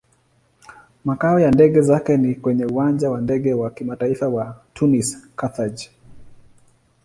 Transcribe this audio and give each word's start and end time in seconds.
Makao 1.05 1.39
ya 1.39 1.51
ndege 1.51 1.81
zake 1.81 2.17
ni 2.17 2.35
kwenye 2.35 2.65
Uwanja 2.65 3.09
wa 3.11 3.21
Ndege 3.21 3.53
wa 3.53 3.71
Kimataifa 3.71 4.27
wa 4.27 4.61
Tunis-Carthage. 4.73 5.89